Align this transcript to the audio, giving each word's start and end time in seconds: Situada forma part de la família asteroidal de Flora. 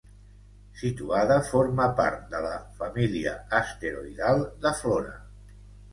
Situada 0.79 1.35
forma 1.49 1.85
part 2.01 2.25
de 2.33 2.41
la 2.45 2.55
família 2.79 3.37
asteroidal 3.61 4.43
de 4.65 4.77
Flora. 4.85 5.17